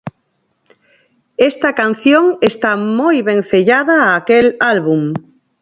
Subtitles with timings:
[1.49, 5.01] Esta canción está moi vencellada a aquel álbum.